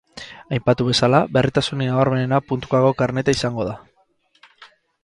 Aipatu 0.55 0.87
bezala, 0.87 1.19
berritasunik 1.37 1.91
nabarmenena 1.91 2.41
puntukako 2.53 2.93
karneta 3.03 3.39
izango 3.39 3.71
da. 3.71 3.79